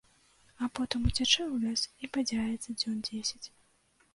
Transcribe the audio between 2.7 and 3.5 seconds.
дзён дзесяць.